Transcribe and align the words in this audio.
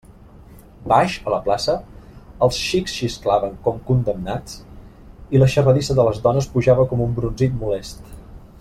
Baix, 0.91 1.17
a 1.27 1.33
la 1.33 1.37
plaça, 1.47 1.75
els 2.45 2.61
xics 2.69 2.95
xisclaven 3.01 3.53
com 3.67 3.77
condemnats 3.91 4.57
i 5.37 5.43
la 5.43 5.51
xarradissa 5.57 5.97
de 6.01 6.07
les 6.09 6.23
dones 6.27 6.49
pujava 6.57 6.89
com 6.95 7.05
un 7.09 7.15
brunzit 7.21 7.55
molest. 7.65 8.03